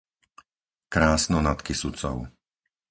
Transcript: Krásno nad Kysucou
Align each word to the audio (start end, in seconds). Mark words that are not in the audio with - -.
Krásno 0.93 1.37
nad 1.47 1.59
Kysucou 1.67 2.17